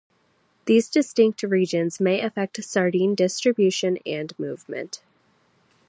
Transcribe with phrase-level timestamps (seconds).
[0.65, 5.03] These distinct regions may affect sardine distribution and movement.